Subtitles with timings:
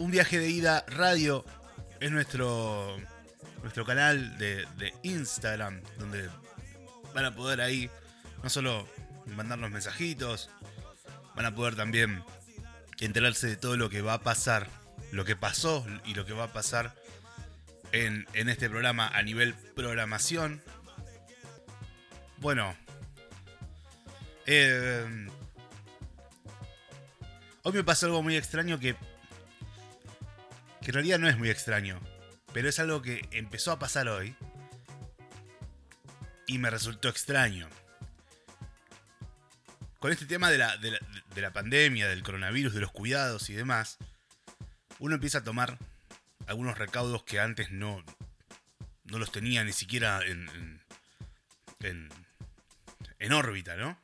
[0.00, 1.44] Un viaje de ida radio
[2.00, 2.96] es nuestro,
[3.60, 6.26] nuestro canal de, Instagram, donde
[7.12, 7.90] van a poder ahí
[8.42, 8.88] no solo
[9.26, 10.48] mandarnos mensajitos,
[11.36, 12.24] van a poder también
[12.98, 14.68] enterarse de todo lo que va a pasar,
[15.12, 16.94] lo que pasó y lo que va a pasar
[17.92, 20.62] en, en este programa a nivel programación.
[22.38, 22.74] Bueno,
[24.46, 25.28] eh,
[27.64, 28.96] hoy me pasó algo muy extraño que,
[30.80, 32.00] que en realidad no es muy extraño,
[32.52, 34.34] pero es algo que empezó a pasar hoy
[36.46, 37.68] y me resultó extraño.
[39.98, 40.98] Con este tema de la, de la,
[41.34, 43.98] de la pandemia, del coronavirus, de los cuidados y demás,
[44.98, 45.78] uno empieza a tomar
[46.46, 48.02] algunos recaudos que antes no,
[49.04, 50.82] no los tenía ni siquiera en, en,
[51.80, 52.08] en,
[53.18, 54.00] en órbita, ¿no?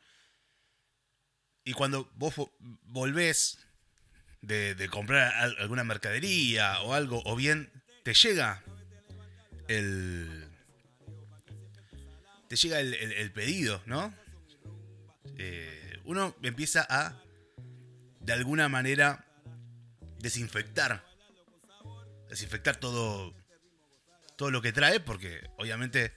[1.65, 2.35] Y cuando vos
[2.85, 3.66] volvés
[4.47, 7.71] de, comprar alguna mercadería o algo, o bien
[8.05, 8.63] te llega
[9.69, 10.49] el.
[12.49, 14.15] Te llega el pedido, ¿no?
[15.39, 17.21] Eh, uno empieza a,
[18.21, 19.25] de alguna manera,
[20.19, 21.05] desinfectar.
[22.29, 23.35] Desinfectar todo.
[24.37, 26.13] Todo lo que trae, porque obviamente,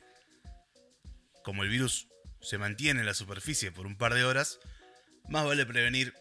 [1.44, 2.09] como el virus
[2.41, 4.59] se mantiene en la superficie por un par de horas,
[5.30, 6.13] más vale prevenir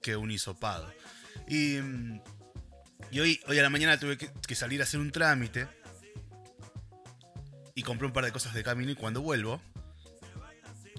[0.00, 0.92] que un hisopado.
[1.48, 1.78] Y,
[3.10, 5.68] y hoy, hoy a la mañana tuve que, que, salir a hacer un trámite.
[7.74, 9.60] Y compré un par de cosas de camino y cuando vuelvo,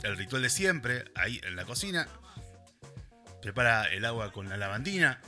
[0.03, 2.07] el ritual de siempre, ahí en la cocina,
[3.41, 5.21] prepara el agua con la lavandina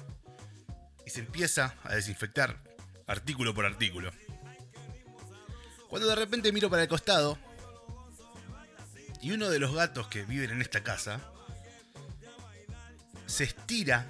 [1.05, 2.57] y se empieza a desinfectar
[3.07, 4.11] artículo por artículo.
[5.89, 7.37] Cuando de repente miro para el costado
[9.21, 11.21] y uno de los gatos que viven en esta casa
[13.25, 14.05] se estira,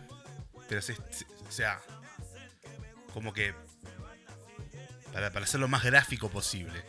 [0.68, 1.80] pero se, se o sea,
[3.14, 3.54] como que
[5.12, 6.84] para, para hacerlo más gráfico posible.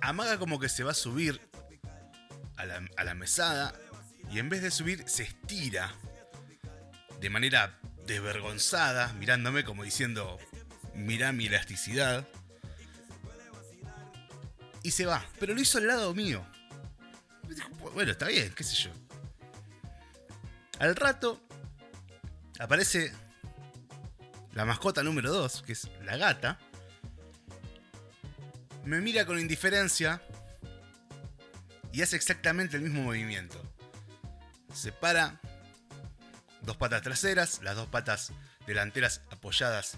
[0.00, 1.40] Amaga como que se va a subir
[2.56, 3.74] a la, a la mesada
[4.30, 5.92] y en vez de subir se estira
[7.20, 10.38] de manera desvergonzada, mirándome como diciendo,
[10.94, 12.26] mirá mi elasticidad.
[14.82, 16.46] Y se va, pero lo hizo al lado mío.
[17.94, 18.90] Bueno, está bien, qué sé yo.
[20.78, 21.40] Al rato
[22.58, 23.12] aparece
[24.52, 26.58] la mascota número 2, que es la gata.
[28.84, 30.22] Me mira con indiferencia
[31.92, 33.60] y hace exactamente el mismo movimiento.
[34.72, 35.40] Se para,
[36.62, 38.32] dos patas traseras, las dos patas
[38.66, 39.96] delanteras apoyadas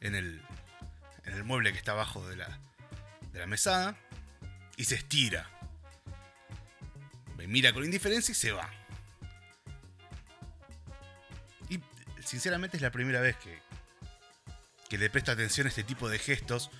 [0.00, 0.40] en el,
[1.24, 2.58] en el mueble que está abajo de la,
[3.32, 3.96] de la mesada
[4.76, 5.50] y se estira.
[7.36, 8.70] Me mira con indiferencia y se va.
[12.26, 13.58] Sinceramente es la primera vez que,
[14.88, 16.70] que le presto atención a este tipo de gestos.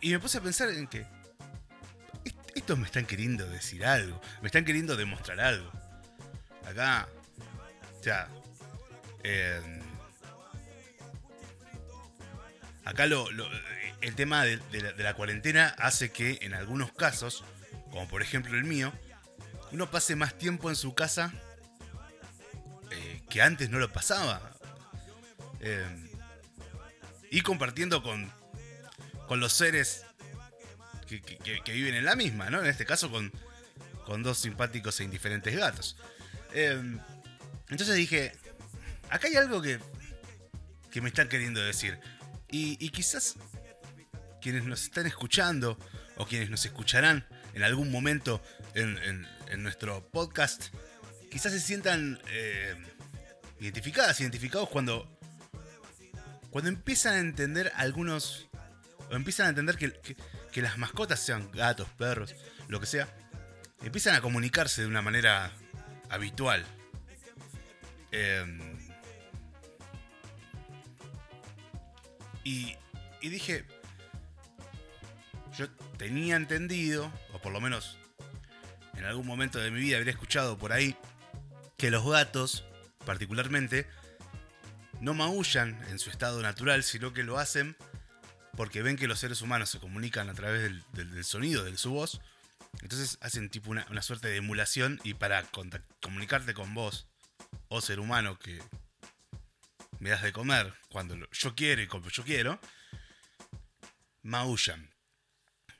[0.00, 1.04] Y, me puse a pensar en que
[2.54, 5.70] estos me están queriendo decir algo, me están queriendo demostrar algo.
[6.64, 7.08] Acá,
[7.98, 8.28] o sea,
[12.84, 13.48] acá lo, lo,
[14.00, 17.42] el tema de, de, la, de la cuarentena hace que en algunos casos,
[17.90, 18.92] como por ejemplo el mío,
[19.72, 21.32] uno pase más tiempo en su casa
[23.28, 24.40] que antes no lo pasaba.
[25.60, 26.08] Eh,
[27.30, 28.30] y compartiendo con,
[29.26, 30.04] con los seres
[31.06, 32.60] que, que, viven en la misma, ¿no?
[32.60, 33.32] En este caso con,
[34.04, 35.96] con dos simpáticos e indiferentes gatos.
[36.52, 36.80] Eh,
[37.68, 38.32] entonces dije,
[39.10, 39.78] acá hay algo que,
[40.90, 41.98] que me están queriendo decir.
[42.50, 43.36] Y, quizás
[44.40, 45.78] quienes nos están escuchando
[46.16, 48.42] o quienes nos escucharán en algún momento
[48.74, 50.66] en, en, en nuestro podcast,
[51.30, 52.20] quizás se sientan...
[52.28, 52.74] Eh,
[53.60, 55.08] identificadas, identificados cuando.
[56.50, 58.48] Cuando empiezan a entender algunos.
[59.10, 60.16] O empiezan a entender que,
[60.52, 62.34] que, las mascotas, sean gatos, perros,
[62.68, 63.08] lo que sea,
[63.82, 65.50] empiezan a comunicarse de una manera
[66.10, 66.64] habitual.
[68.12, 68.44] Eh,
[72.44, 72.76] y,
[73.20, 73.64] y dije.
[75.56, 77.98] Yo tenía entendido, o por lo menos
[78.98, 80.96] en algún momento de mi vida habría escuchado por ahí,
[81.76, 82.64] que los gatos
[83.08, 83.86] particularmente,
[85.00, 87.74] no maullan en su estado natural, sino que lo hacen
[88.54, 92.20] porque ven que los seres humanos se comunican a través del, sonido de su voz.
[92.82, 95.42] Entonces hacen tipo una, una suerte de emulación y para
[96.02, 97.06] comunicarte con vos,
[97.68, 98.60] o ser humano que
[100.00, 102.60] me das de comer cuando yo quiero y como yo quiero,
[104.20, 104.90] maullan.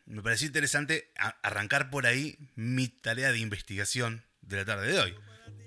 [0.07, 5.15] Me pareció interesante arrancar por ahí mi tarea de investigación de la tarde de hoy.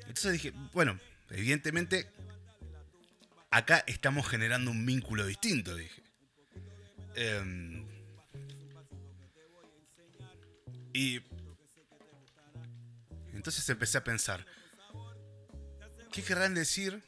[0.08, 1.00] Entonces dije, bueno,
[1.31, 2.12] evidentemente,
[3.50, 6.01] acá estamos generando un vínculo distinto, dije.
[7.16, 7.86] Em,
[10.94, 11.22] y
[13.33, 14.45] entonces empecé a pensar,
[16.12, 17.04] ¿qué querrán decir?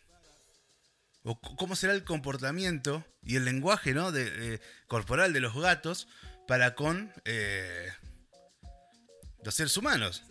[1.24, 4.12] ¿O cómo será el comportamiento y el lenguaje ¿no?
[4.12, 6.08] de, corporal de los gatos
[6.48, 7.90] para con eh,
[9.44, 10.24] los seres humanos?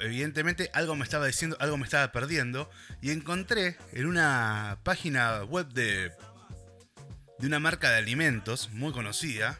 [0.00, 5.68] Evidentemente algo me estaba diciendo, algo me estaba perdiendo y encontré en una página web
[5.68, 6.12] de,
[7.38, 9.58] de una marca de alimentos muy conocida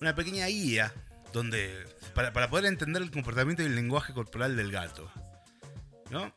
[0.00, 0.92] una pequeña guía
[1.32, 5.10] donde para, poder entender el comportamiento y el lenguaje corporal del gato.
[6.10, 6.32] ¿No?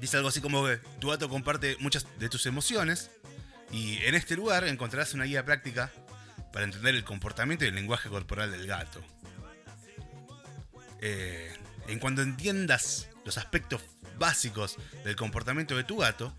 [0.00, 0.66] Dice algo así como
[1.00, 3.10] tu gato comparte muchas de tus emociones
[3.70, 5.92] y en este lugar encontrarás una guía práctica
[6.52, 9.02] para entender el comportamiento y el lenguaje corporal del gato.
[11.00, 11.52] Eh,
[11.86, 13.82] en cuanto entiendas los aspectos
[14.18, 16.34] básicos del comportamiento de tu gato,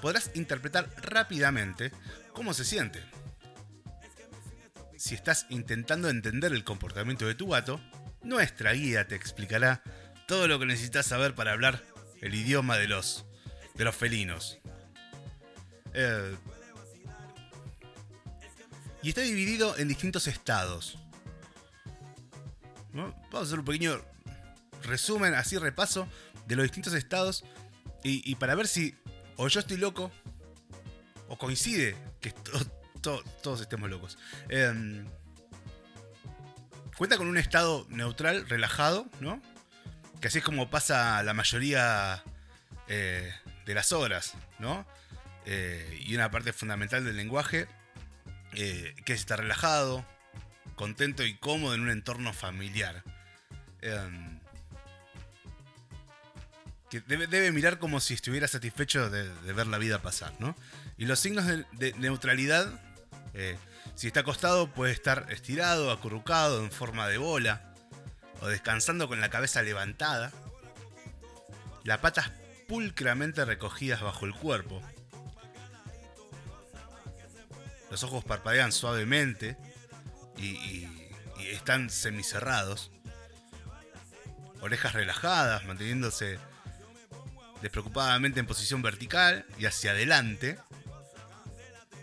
[0.00, 1.92] podrás interpretar rápidamente
[2.32, 3.02] cómo se siente.
[4.96, 7.80] Si estás intentando entender el comportamiento de tu gato,
[8.22, 9.82] nuestra guía te explicará
[10.26, 11.82] todo lo que necesitas saber para hablar
[12.20, 13.26] el idioma de los,
[13.74, 14.58] de los felinos.
[15.94, 16.36] Eh,
[19.02, 20.98] y está dividido en distintos estados.
[23.04, 24.00] Vamos a hacer un pequeño
[24.82, 26.08] resumen, así repaso,
[26.46, 27.44] de los distintos estados.
[28.02, 28.94] Y, para ver si
[29.36, 30.12] o yo estoy loco
[31.28, 32.32] o coincide que
[33.42, 34.16] todos estemos locos.
[34.48, 35.04] Em,
[36.96, 39.42] cuenta con un estado neutral, relajado, ¿no?
[40.20, 42.22] Que así es como pasa la mayoría
[42.88, 43.32] eh,
[43.64, 44.86] de las horas, ¿no?
[45.44, 47.66] Eh, y una parte fundamental del lenguaje,
[48.54, 50.04] eh, que es estar relajado,
[50.76, 53.02] contento y cómodo en un entorno familiar.
[53.80, 54.38] Em,
[56.90, 60.54] que debe, mirar como si estuviera satisfecho de, ver la vida pasar, ¿no?
[60.96, 62.80] Y los signos de, neutralidad,
[63.96, 67.74] si está acostado puede estar estirado, acurrucado en forma de bola,
[68.40, 70.32] o descansando con la cabeza levantada,
[71.84, 72.30] las patas
[72.68, 74.82] pulcramente recogidas bajo el cuerpo.
[77.90, 79.56] Los ojos parpadean suavemente
[80.36, 80.88] y,
[81.50, 82.90] están semicerrados.
[84.60, 86.38] Orejas relajadas, manteniéndose
[87.62, 90.58] despreocupadamente en posición vertical y hacia adelante,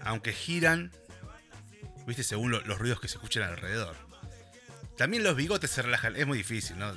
[0.01, 0.91] aunque giran,
[2.07, 3.95] viste, según los ruidos que se escuchan alrededor.
[4.97, 6.15] También los bigotes se relajan.
[6.15, 6.95] Es muy difícil, ¿no?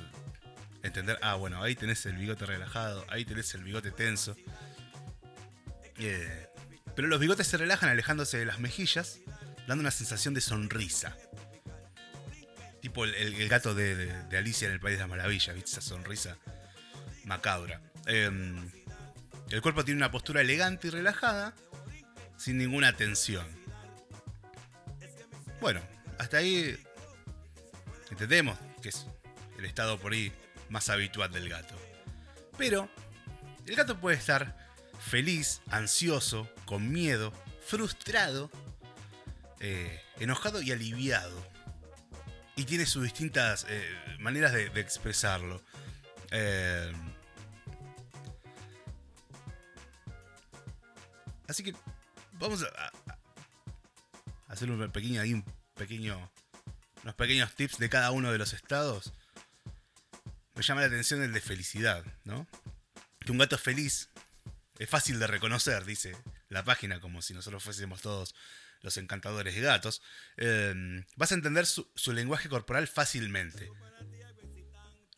[0.83, 4.35] Entender, ah, bueno, ahí tenés el bigote relajado, ahí tenés el bigote tenso.
[5.97, 6.47] Eh,
[6.95, 9.19] pero los bigotes se relajan alejándose de las mejillas,
[9.67, 11.17] dando una sensación de sonrisa.
[12.81, 15.71] Tipo el, gato de, Alicia en el País de las Maravillas, ¿viste?
[15.71, 16.37] Esa sonrisa
[17.25, 17.81] macabra.
[18.05, 18.69] Em,
[19.49, 21.55] el cuerpo tiene una postura elegante y relajada,
[22.37, 23.45] sin ninguna tensión.
[25.59, 25.81] Bueno,
[26.19, 26.77] hasta ahí
[28.09, 29.05] Entendemos que es
[29.57, 30.31] el estado por ahí
[30.69, 31.75] más habitual del gato.
[32.57, 32.89] Pero
[33.65, 34.57] el gato puede estar
[34.99, 37.33] feliz, ansioso, con miedo,
[37.65, 38.49] frustrado,
[39.59, 41.45] eh, enojado y aliviado.
[42.57, 45.63] Y tiene sus distintas eh, maneras de, expresarlo.
[46.31, 46.91] Eh,
[51.47, 51.73] así que
[52.33, 52.91] vamos a,
[54.47, 55.45] hacer un pequeño, ahí un
[55.75, 56.29] pequeño
[57.03, 59.13] unos pequeños tips de cada uno de los estados,
[60.55, 62.47] me llama la atención el de felicidad, ¿no?
[63.19, 64.09] Que un gato feliz
[64.77, 66.17] es fácil de reconocer, dice
[66.49, 68.35] la página, como si nosotros fuésemos todos
[68.81, 70.01] los encantadores de gatos.
[70.37, 73.69] Em, vas a entender su, lenguaje corporal fácilmente.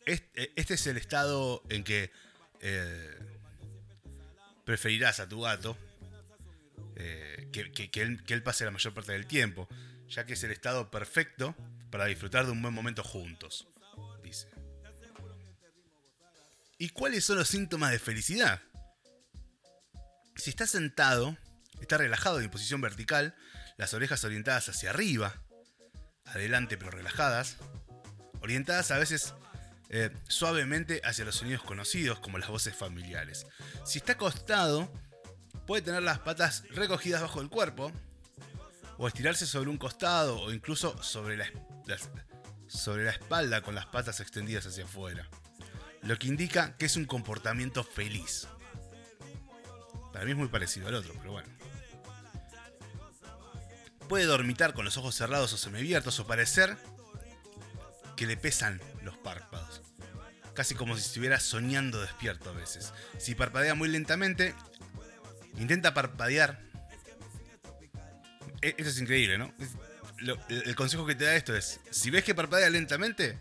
[0.06, 2.10] Este, es el estado en que
[2.60, 3.18] eh,
[4.64, 5.76] preferirás a tu gato
[6.96, 9.68] eh, que, él, que él pase la mayor parte del tiempo,
[10.08, 11.54] ya que es el estado perfecto
[11.90, 13.68] para disfrutar de un buen momento juntos,
[14.22, 14.48] dice.
[16.78, 18.62] ¿Y cuáles son los síntomas de felicidad?
[20.36, 21.36] Si está sentado,
[21.80, 23.34] está relajado en posición vertical,
[23.76, 25.42] las orejas orientadas hacia arriba,
[26.24, 27.56] adelante pero relajadas,
[28.40, 29.34] orientadas a veces
[29.88, 33.46] eh, suavemente hacia los sonidos conocidos como las voces familiares.
[33.84, 34.92] Si está acostado,
[35.66, 37.92] puede tener las patas recogidas bajo el cuerpo,
[39.00, 41.46] o estirarse sobre un costado o incluso sobre la,
[42.68, 45.26] sobre la espalda con las patas extendidas hacia afuera,
[46.02, 48.46] lo que indica que es un comportamiento feliz.
[50.12, 51.48] Para mí es muy parecido al otro, pero bueno.
[54.10, 56.76] Puede dormitar con los ojos cerrados o semiabiertos o parecer
[58.16, 59.82] que le pesan los párpados.
[60.52, 62.92] casi como si estuviera soñando despierto a veces.
[63.18, 64.52] Si parpadea muy lentamente,
[65.60, 66.60] intenta parpadear.
[68.62, 69.54] E, esto es increíble, ¿no?
[70.48, 73.38] el consejo que te da esto es, si ves que parpadea lentamente,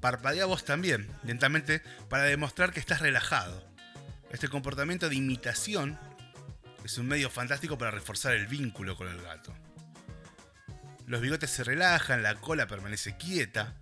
[0.00, 3.66] parpadea vos también, lentamente, para demostrar que estás relajado.
[4.30, 5.98] Este comportamiento de imitación
[6.84, 9.54] es un medio fantástico para reforzar el vínculo con el gato.
[11.06, 13.74] Los bigotes se relajan, la cola permanece quieta,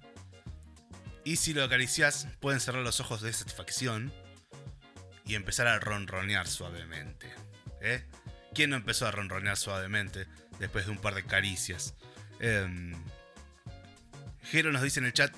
[1.25, 4.13] y si lo acaricias, pueden cerrar los ojos de satisfacción
[5.25, 7.33] y empezar a ronronear suavemente.
[7.81, 8.05] ¿eh?
[8.55, 10.27] ¿Quién no empezó a ronronear suavemente
[10.59, 11.95] después de un par de caricias?
[12.41, 12.93] Eh,
[14.43, 15.33] Jero nos dice en el chat,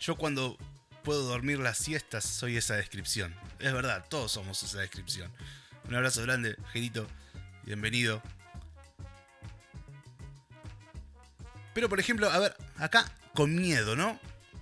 [0.00, 0.58] yo cuando
[1.04, 3.34] puedo dormir las siestas soy esa descripción.
[3.60, 5.32] Es verdad, todos somos esa descripción.
[5.88, 7.06] Un abrazo grande, Gerito.
[7.64, 8.20] Bienvenido.
[11.74, 14.18] Pero por ejemplo, a ver, acá con miedo, ¿no?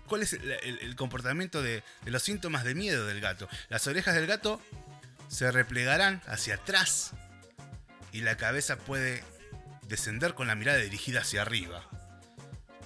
[0.08, 3.48] cuál es el, comportamiento de, los síntomas de miedo del gato.
[3.68, 4.60] Las orejas del gato
[5.28, 7.12] se replegarán hacia atrás
[8.12, 9.22] y la cabeza puede
[9.86, 11.88] descender con la mirada dirigida hacia arriba.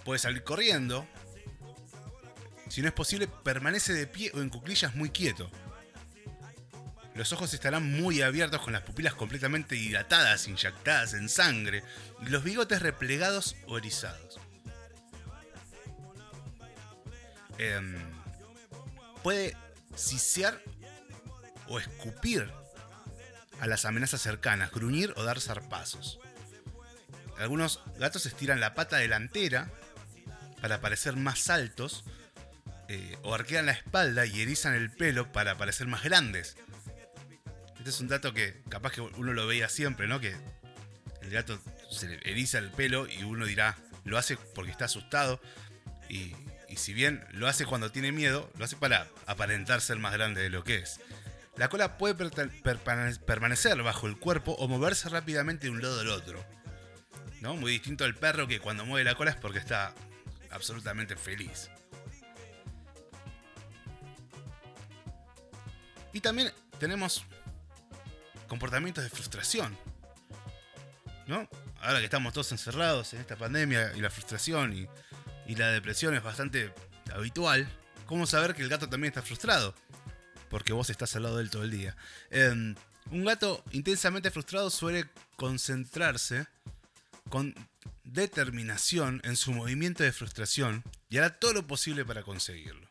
[0.04, 1.06] Puede salir corriendo.
[2.68, 5.50] Si no es posible, permanece de pie o en cuclillas muy quieto.
[7.14, 11.84] Los ojos estarán muy abiertos con las pupilas completamente dilatadas, inyectadas en sangre
[12.26, 14.40] y los bigotes replegados o erizados.
[17.58, 17.96] Em,
[19.22, 19.56] puede
[19.94, 20.60] sisear
[21.68, 22.50] o escupir
[23.60, 26.18] a las amenazas cercanas, gruñir o dar zarpazos.
[27.38, 29.70] Algunos gatos estiran la pata delantera
[30.60, 32.04] para parecer más altos
[32.88, 36.56] eh, o arquean la espalda y erizan el pelo para parecer más grandes.
[37.82, 40.20] Este es un dato que capaz que uno lo veía siempre, ¿no?
[40.20, 40.34] Que
[41.20, 41.60] el gato
[41.90, 45.40] se eriza el pelo y uno dirá, lo hace porque está asustado.
[46.08, 46.34] Y
[46.72, 50.40] y si bien lo hace cuando tiene miedo, lo hace para aparentar ser más grande
[50.40, 51.00] de lo que es.
[51.58, 52.14] La cola puede
[53.26, 56.42] permanecer bajo el cuerpo o moverse rápidamente de un lado al otro.
[57.42, 57.56] ¿no?
[57.56, 59.92] Muy distinto al perro que cuando mueve la cola es porque está
[60.48, 61.68] absolutamente feliz.
[66.14, 67.26] Y también tenemos
[68.52, 69.74] comportamientos de frustración.
[71.26, 71.48] ¿No?
[71.80, 74.74] Ahora que estamos todos encerrados en esta pandemia y la frustración
[75.46, 76.70] y la depresión es bastante
[77.14, 77.66] habitual,
[78.04, 79.74] ¿cómo saber que el gato también está frustrado?
[80.50, 81.96] Porque vos estás al lado de él todo el día.
[82.28, 82.74] Em,
[83.10, 86.46] un gato intensamente frustrado suele concentrarse
[87.30, 87.54] con
[88.04, 92.86] determinación en su movimiento de frustración y hará todo lo posible para conseguirlo.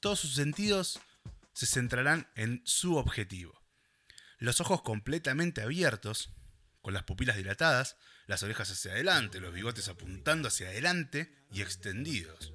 [0.00, 1.00] Todos sus sentidos
[1.52, 3.62] se centrarán en su objetivo.
[4.38, 6.32] Los ojos completamente abiertos,
[6.80, 12.52] con las pupilas dilatadas, las orejas hacia adelante, los bigotes apuntando hacia adelante y extendidos.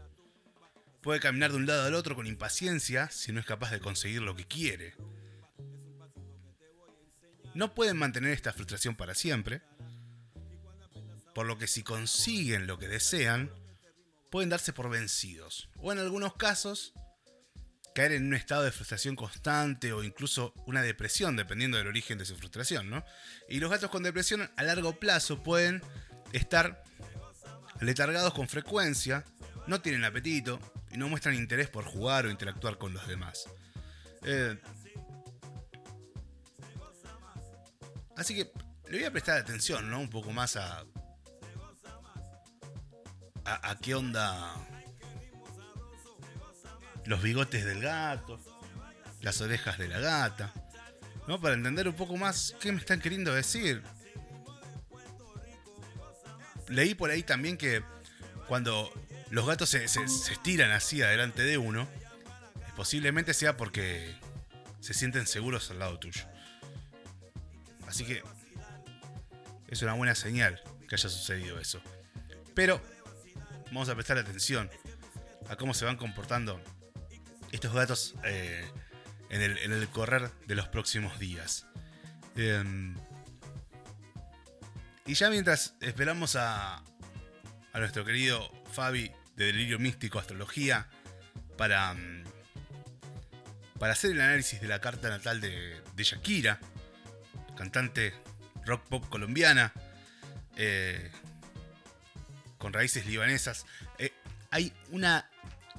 [1.01, 4.21] Puede caminar de un lado al otro con impaciencia si no es capaz de conseguir
[4.21, 4.95] lo que quiere.
[7.53, 9.61] No pueden mantener esta frustración para siempre,
[11.33, 13.51] por lo que si consiguen lo que desean,
[14.29, 16.93] pueden darse por vencidos, o en algunos casos,
[17.97, 22.25] caer en un estado de frustración constante o incluso una depresión, dependiendo del origen de
[22.25, 23.03] su frustración, ¿no?
[23.49, 25.81] Y los gatos con depresión a largo plazo pueden
[26.31, 26.83] estar
[27.81, 29.25] letargados con frecuencia,
[29.65, 30.59] no tienen apetito
[30.91, 33.49] y no muestran interés por jugar o interactuar con los demás.
[34.21, 34.55] Eh,
[38.15, 38.51] así que
[38.91, 39.99] le voy a prestar atención, ¿no?
[39.99, 40.85] Un poco más a,
[43.43, 44.55] a, a qué onda
[47.07, 48.39] los bigotes del gato,
[49.21, 50.53] las orejas de la gata,
[51.27, 51.39] ¿no?
[51.41, 53.81] Para entender un poco más qué me están queriendo decir.
[56.67, 57.81] Leí por ahí también que
[58.47, 58.91] cuando
[59.29, 61.87] los gatos se, estiran así adelante de uno,
[62.75, 64.13] posiblemente sea porque
[64.81, 66.23] se sienten seguros al lado tuyo.
[67.87, 68.21] Así que
[69.69, 71.81] es una buena señal que haya sucedido eso.
[72.53, 72.81] Pero
[73.67, 74.69] vamos a prestar atención
[75.49, 76.61] a cómo se van comportando
[77.51, 78.65] estos gatos eh,
[79.29, 81.65] en, el, correr de los próximos días.
[82.35, 82.95] Em,
[85.05, 86.77] y ya mientras esperamos a,
[87.73, 90.87] a nuestro querido Fabi de Delirio Místico Astrología
[91.57, 92.23] para, mm,
[93.79, 96.59] para hacer el análisis de la carta natal de, de Shakira,
[97.55, 98.13] cantante
[98.65, 99.73] rock pop colombiana,
[100.55, 101.11] eh,
[102.57, 103.65] con raíces libanesas,
[103.97, 104.11] eh,
[104.51, 105.29] hay una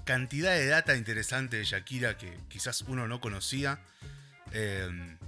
[0.08, 3.78] cantidad de data interesante de Shakira que quizás uno no conocía.
[4.52, 5.18] Em,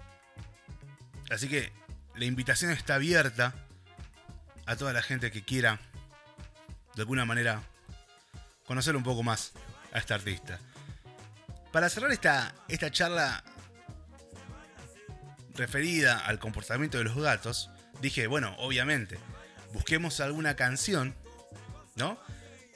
[1.29, 1.71] así que
[2.15, 3.53] la invitación está abierta
[4.65, 5.79] a toda la gente que quiera
[6.95, 7.63] de alguna manera
[8.65, 9.53] conocer un poco más
[9.93, 10.59] a esta artista.
[11.73, 13.45] Para cerrar esta, esta charla
[15.57, 17.69] referida al comportamiento de los gatos,
[18.01, 19.19] dije, bueno, obviamente,
[19.75, 21.15] busquemos alguna canción,
[21.97, 22.19] ¿no?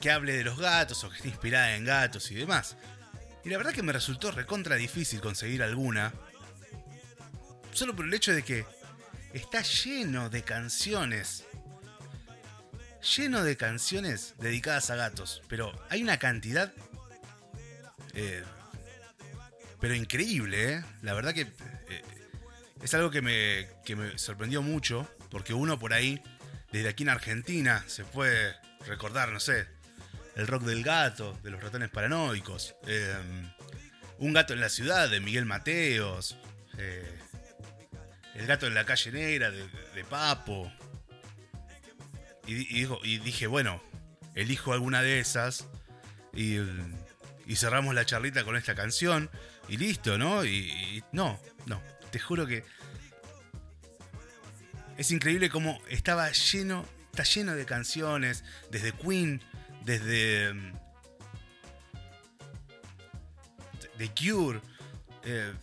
[0.05, 2.77] Que hable de los gatos o que esté inspirada en gatos y demás.
[3.43, 6.13] Y la verdad que me resultó recontra difícil conseguir alguna.
[7.71, 8.67] Solo por el hecho de que
[9.33, 11.45] está lleno de canciones.
[13.15, 15.41] Lleno de canciones dedicadas a gatos.
[15.47, 16.71] Pero hay una cantidad.
[18.13, 18.43] Eh,
[19.81, 20.85] pero increíble, ¿eh?
[21.01, 21.47] La verdad que
[21.89, 22.03] eh,
[22.83, 25.09] es algo que me, que me sorprendió mucho.
[25.31, 26.21] Porque uno por ahí,
[26.71, 28.53] desde aquí en Argentina, se puede
[28.85, 29.73] recordar, no sé,
[30.35, 32.75] el rock del gato, de los ratones paranoicos.
[34.19, 36.37] un gato en la ciudad, de Miguel Mateos.
[38.35, 40.71] El gato en la calle negra de, Papo.
[42.47, 43.81] Y, y, dije, bueno,
[44.35, 45.65] elijo alguna de esas
[46.35, 46.59] y,
[47.55, 49.29] cerramos la charlita con esta canción
[49.67, 50.45] y listo, ¿no?
[50.45, 52.63] Y, no, no, te juro que
[54.97, 59.41] es increíble cómo estaba lleno, está lleno de canciones, desde Queen,
[59.85, 60.53] desde
[63.97, 64.59] The Cure,
[65.23, 65.53] eh,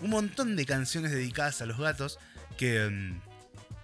[0.00, 2.18] un montón de canciones dedicadas a los gatos
[2.56, 3.20] que, mm,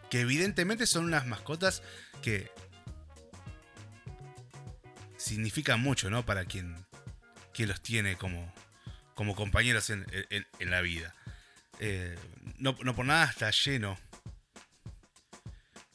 [0.08, 1.82] que evidentemente son unas mascotas
[2.22, 2.50] que
[5.16, 6.24] significan mucho, ¿no?
[6.24, 6.76] Para quien,
[7.52, 8.52] quien los tiene como,
[9.14, 10.06] como compañeros en,
[10.60, 11.14] la vida.
[11.80, 12.16] Eh,
[12.58, 13.98] no, por nada está lleno.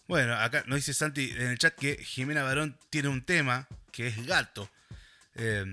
[0.08, 4.08] Bueno, acá nos dice Santi en el chat que Jimena Barón tiene un tema que
[4.08, 4.70] es gato.
[5.36, 5.64] Eh,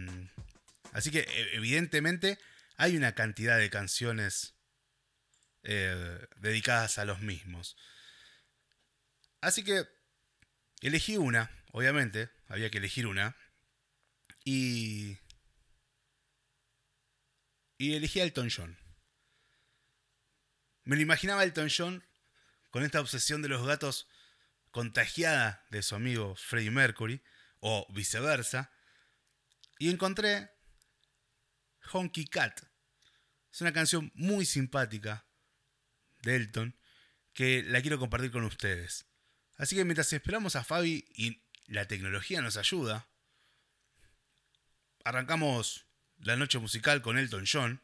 [0.92, 2.38] así que e, evidentemente
[2.76, 4.54] hay una cantidad de canciones
[5.64, 7.76] eh, dedicadas a los mismos.
[9.40, 9.88] Así que
[10.80, 13.36] elegí una, obviamente, había que elegir una.
[14.44, 15.18] Y.
[17.78, 18.78] Y elegí a Elton John.
[20.84, 22.04] Me lo imaginaba Elton John
[22.70, 24.06] con esta obsesión de los gatos
[24.70, 27.22] contagiada de su amigo Freddie Mercury,
[27.60, 28.72] o viceversa,
[29.78, 30.50] y encontré
[31.92, 32.60] Honky Cat,
[33.52, 35.26] es una canción muy simpática
[36.22, 36.76] de Elton
[37.32, 39.06] que la quiero compartir con ustedes.
[39.56, 43.08] Así que mientras esperamos a Fabi y la tecnología nos ayuda,
[45.04, 45.86] arrancamos
[46.18, 47.82] la noche musical con Elton John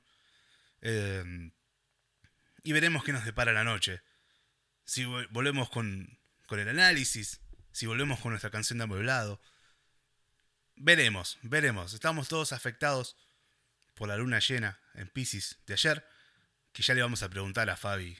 [0.83, 1.51] eh,
[2.63, 4.03] y veremos qué nos depara la noche.
[4.85, 7.41] Si volvemos con, con el análisis,
[7.73, 9.41] si volvemos con nuestra canción de amueblado.
[10.77, 11.95] Veremos, veremos.
[11.95, 13.17] Estamos todos afectados
[13.95, 16.07] por la luna llena en Pisces de ayer,
[16.73, 18.19] que ya le vamos a preguntar a Fabi,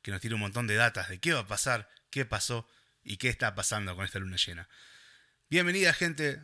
[0.00, 2.66] que nos tiene un montón de datas de qué va a pasar, qué pasó
[3.02, 4.66] y qué está pasando con esta luna llena.
[5.50, 6.42] Bienvenida gente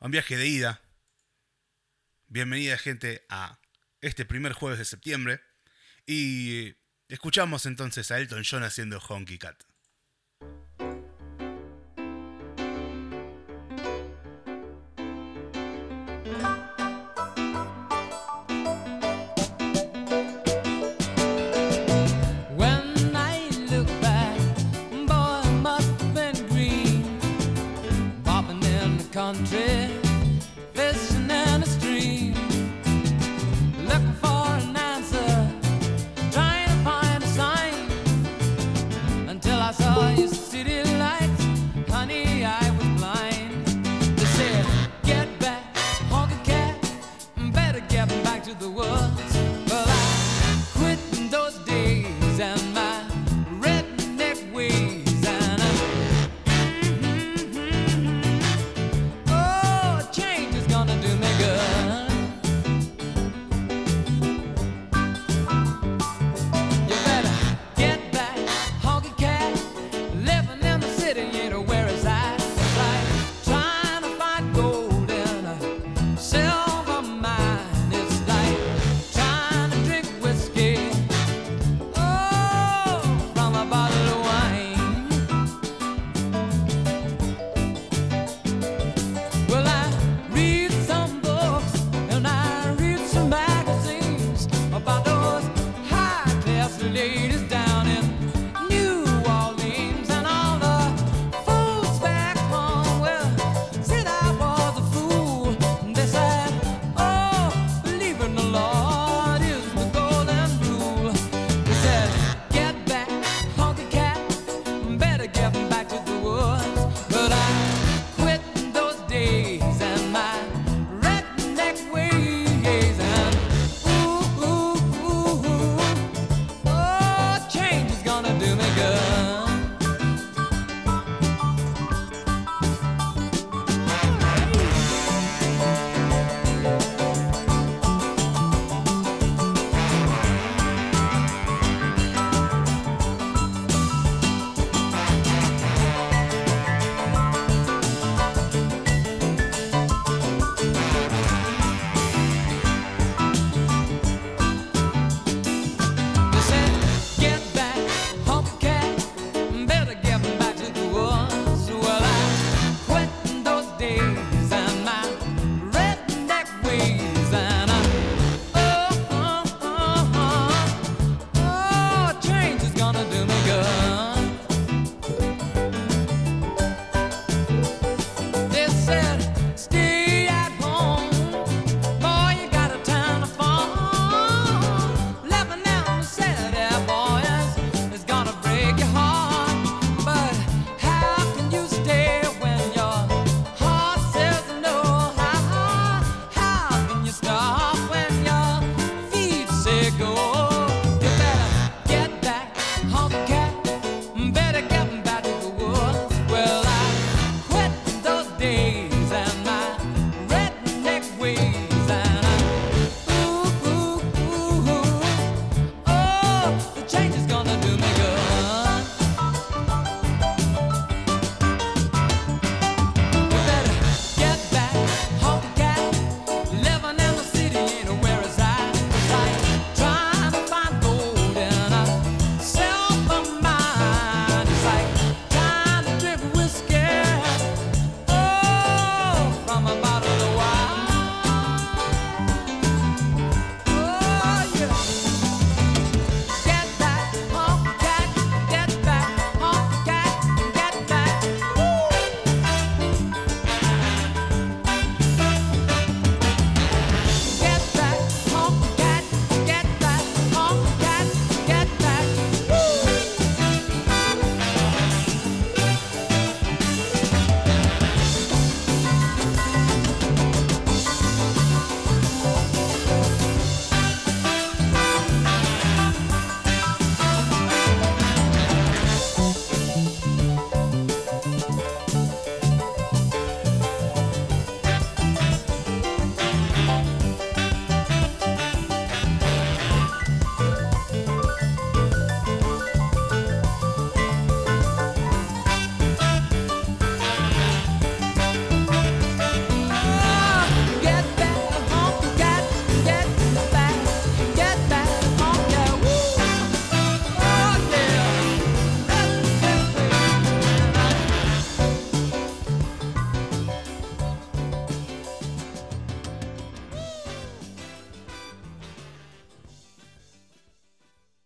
[0.00, 0.82] a un viaje de ida.
[2.26, 3.60] Bienvenida gente a
[4.00, 5.40] este primer jueves de septiembre.
[6.04, 6.74] Y
[7.06, 9.62] escuchamos entonces a Elton John haciendo Honky Cat.